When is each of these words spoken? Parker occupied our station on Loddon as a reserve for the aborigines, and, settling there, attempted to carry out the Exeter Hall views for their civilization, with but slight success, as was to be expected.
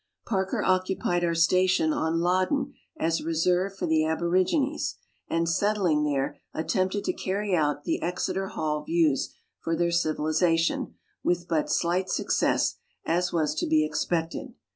Parker 0.25 0.63
occupied 0.63 1.23
our 1.23 1.35
station 1.35 1.93
on 1.93 2.21
Loddon 2.21 2.73
as 2.97 3.21
a 3.21 3.23
reserve 3.23 3.75
for 3.77 3.85
the 3.85 4.03
aborigines, 4.03 4.95
and, 5.29 5.47
settling 5.47 6.05
there, 6.05 6.39
attempted 6.55 7.03
to 7.03 7.13
carry 7.13 7.55
out 7.55 7.83
the 7.83 8.01
Exeter 8.01 8.47
Hall 8.47 8.83
views 8.83 9.35
for 9.59 9.75
their 9.75 9.91
civilization, 9.91 10.95
with 11.23 11.47
but 11.47 11.69
slight 11.69 12.09
success, 12.09 12.77
as 13.05 13.31
was 13.31 13.53
to 13.53 13.67
be 13.67 13.85
expected. 13.85 14.55